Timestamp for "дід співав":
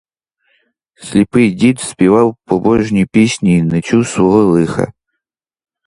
1.51-2.37